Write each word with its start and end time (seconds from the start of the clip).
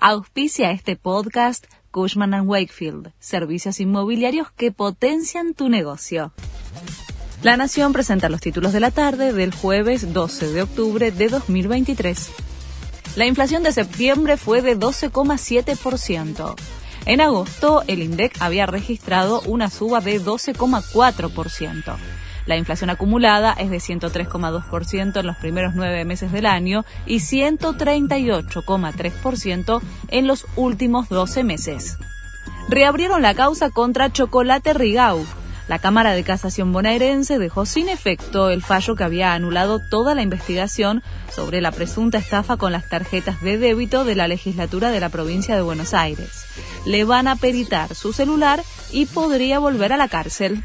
Auspicia 0.00 0.70
este 0.70 0.94
podcast 0.94 1.66
Cushman⁇ 1.90 2.30
Wakefield, 2.46 3.12
servicios 3.18 3.80
inmobiliarios 3.80 4.52
que 4.52 4.70
potencian 4.70 5.54
tu 5.54 5.68
negocio. 5.68 6.32
La 7.42 7.56
Nación 7.56 7.92
presenta 7.92 8.28
los 8.28 8.40
títulos 8.40 8.72
de 8.72 8.78
la 8.78 8.92
tarde 8.92 9.32
del 9.32 9.52
jueves 9.52 10.12
12 10.12 10.52
de 10.52 10.62
octubre 10.62 11.10
de 11.10 11.28
2023. 11.28 12.30
La 13.16 13.26
inflación 13.26 13.64
de 13.64 13.72
septiembre 13.72 14.36
fue 14.36 14.62
de 14.62 14.78
12,7%. 14.78 16.54
En 17.06 17.20
agosto, 17.20 17.82
el 17.88 18.00
INDEC 18.00 18.40
había 18.40 18.66
registrado 18.66 19.40
una 19.46 19.68
suba 19.68 20.00
de 20.00 20.22
12,4%. 20.22 21.96
La 22.48 22.56
inflación 22.56 22.88
acumulada 22.88 23.52
es 23.52 23.70
de 23.70 23.76
103,2% 23.76 25.20
en 25.20 25.26
los 25.26 25.36
primeros 25.36 25.74
nueve 25.74 26.06
meses 26.06 26.32
del 26.32 26.46
año 26.46 26.86
y 27.04 27.16
138,3% 27.16 29.82
en 30.08 30.26
los 30.26 30.46
últimos 30.56 31.10
12 31.10 31.44
meses. 31.44 31.98
Reabrieron 32.70 33.20
la 33.20 33.34
causa 33.34 33.68
contra 33.68 34.10
Chocolate 34.10 34.72
Rigau. 34.72 35.26
La 35.68 35.78
Cámara 35.78 36.12
de 36.12 36.24
Casación 36.24 36.72
bonaerense 36.72 37.38
dejó 37.38 37.66
sin 37.66 37.90
efecto 37.90 38.48
el 38.48 38.62
fallo 38.62 38.96
que 38.96 39.04
había 39.04 39.34
anulado 39.34 39.82
toda 39.90 40.14
la 40.14 40.22
investigación 40.22 41.02
sobre 41.30 41.60
la 41.60 41.70
presunta 41.70 42.16
estafa 42.16 42.56
con 42.56 42.72
las 42.72 42.88
tarjetas 42.88 43.42
de 43.42 43.58
débito 43.58 44.04
de 44.04 44.14
la 44.14 44.26
legislatura 44.26 44.90
de 44.90 45.00
la 45.00 45.10
provincia 45.10 45.54
de 45.54 45.60
Buenos 45.60 45.92
Aires. 45.92 46.46
Le 46.86 47.04
van 47.04 47.28
a 47.28 47.36
peritar 47.36 47.94
su 47.94 48.14
celular 48.14 48.62
y 48.90 49.04
podría 49.04 49.58
volver 49.58 49.92
a 49.92 49.98
la 49.98 50.08
cárcel. 50.08 50.64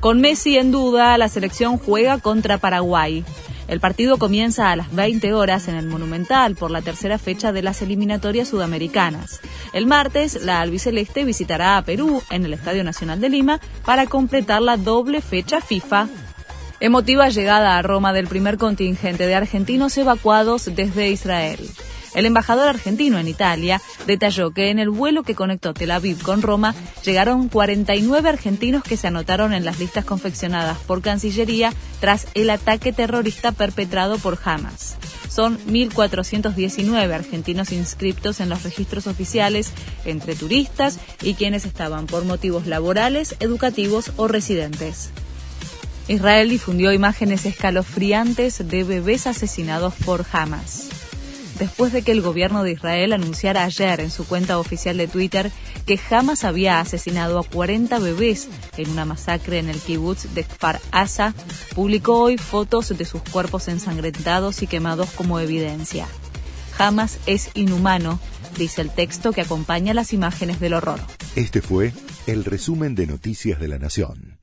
Con 0.00 0.20
Messi 0.20 0.56
en 0.56 0.72
duda, 0.72 1.16
la 1.18 1.28
selección 1.28 1.78
juega 1.78 2.18
contra 2.18 2.58
Paraguay. 2.58 3.24
El 3.68 3.80
partido 3.80 4.18
comienza 4.18 4.70
a 4.70 4.76
las 4.76 4.92
20 4.94 5.32
horas 5.32 5.68
en 5.68 5.76
el 5.76 5.86
Monumental 5.86 6.56
por 6.56 6.70
la 6.70 6.82
tercera 6.82 7.18
fecha 7.18 7.52
de 7.52 7.62
las 7.62 7.80
eliminatorias 7.80 8.48
sudamericanas. 8.48 9.40
El 9.72 9.86
martes, 9.86 10.42
la 10.42 10.60
albiceleste 10.60 11.24
visitará 11.24 11.78
a 11.78 11.82
Perú 11.82 12.22
en 12.30 12.44
el 12.44 12.52
Estadio 12.52 12.84
Nacional 12.84 13.20
de 13.20 13.30
Lima 13.30 13.60
para 13.84 14.06
completar 14.06 14.60
la 14.60 14.76
doble 14.76 15.20
fecha 15.20 15.60
FIFA. 15.60 16.08
Emotiva 16.80 17.28
llegada 17.28 17.78
a 17.78 17.82
Roma 17.82 18.12
del 18.12 18.26
primer 18.26 18.58
contingente 18.58 19.26
de 19.26 19.36
argentinos 19.36 19.96
evacuados 19.96 20.68
desde 20.74 21.10
Israel. 21.10 21.60
El 22.14 22.26
embajador 22.26 22.68
argentino 22.68 23.18
en 23.18 23.26
Italia 23.26 23.80
detalló 24.06 24.50
que 24.50 24.70
en 24.70 24.78
el 24.78 24.90
vuelo 24.90 25.22
que 25.22 25.34
conectó 25.34 25.72
Tel 25.72 25.92
Aviv 25.92 26.22
con 26.22 26.42
Roma 26.42 26.74
llegaron 27.04 27.48
49 27.48 28.28
argentinos 28.28 28.82
que 28.82 28.98
se 28.98 29.06
anotaron 29.06 29.54
en 29.54 29.64
las 29.64 29.78
listas 29.78 30.04
confeccionadas 30.04 30.78
por 30.78 31.00
Cancillería 31.00 31.72
tras 32.00 32.26
el 32.34 32.50
ataque 32.50 32.92
terrorista 32.92 33.52
perpetrado 33.52 34.18
por 34.18 34.38
Hamas. 34.44 34.96
Son 35.30 35.58
1.419 35.66 37.10
argentinos 37.14 37.72
inscriptos 37.72 38.40
en 38.40 38.50
los 38.50 38.62
registros 38.62 39.06
oficiales 39.06 39.72
entre 40.04 40.34
turistas 40.34 40.98
y 41.22 41.34
quienes 41.34 41.64
estaban 41.64 42.06
por 42.06 42.26
motivos 42.26 42.66
laborales, 42.66 43.36
educativos 43.40 44.12
o 44.16 44.28
residentes. 44.28 45.10
Israel 46.08 46.50
difundió 46.50 46.92
imágenes 46.92 47.46
escalofriantes 47.46 48.68
de 48.68 48.84
bebés 48.84 49.26
asesinados 49.26 49.94
por 50.04 50.26
Hamas 50.32 50.90
después 51.62 51.92
de 51.92 52.02
que 52.02 52.10
el 52.10 52.22
gobierno 52.22 52.64
de 52.64 52.72
Israel 52.72 53.12
anunciara 53.12 53.62
ayer 53.62 54.00
en 54.00 54.10
su 54.10 54.26
cuenta 54.26 54.58
oficial 54.58 54.96
de 54.96 55.06
Twitter 55.06 55.52
que 55.86 55.96
jamás 55.96 56.42
había 56.42 56.80
asesinado 56.80 57.38
a 57.38 57.44
40 57.44 58.00
bebés 58.00 58.48
en 58.76 58.90
una 58.90 59.04
masacre 59.04 59.60
en 59.60 59.68
el 59.68 59.78
kibbutz 59.78 60.34
de 60.34 60.42
Kfar 60.42 60.80
Asa, 60.90 61.36
publicó 61.72 62.18
hoy 62.18 62.36
fotos 62.36 62.88
de 62.98 63.04
sus 63.04 63.22
cuerpos 63.22 63.68
ensangrentados 63.68 64.60
y 64.62 64.66
quemados 64.66 65.10
como 65.10 65.38
evidencia. 65.38 66.08
Jamás 66.72 67.20
es 67.26 67.52
inhumano, 67.54 68.18
dice 68.58 68.80
el 68.80 68.90
texto 68.90 69.30
que 69.30 69.42
acompaña 69.42 69.94
las 69.94 70.12
imágenes 70.12 70.58
del 70.58 70.74
horror. 70.74 70.98
Este 71.36 71.62
fue 71.62 71.92
el 72.26 72.44
resumen 72.44 72.96
de 72.96 73.06
Noticias 73.06 73.60
de 73.60 73.68
la 73.68 73.78
Nación. 73.78 74.41